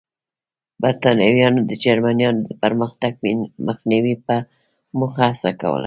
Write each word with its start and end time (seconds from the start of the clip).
برېټانویانو 0.81 1.61
د 1.69 1.71
جرمنییانو 1.83 2.41
د 2.49 2.51
پرمختګ 2.63 3.11
مخنیوي 3.67 4.15
په 4.25 4.35
موخه 4.99 5.23
هڅه 5.29 5.51
کوله. 5.59 5.79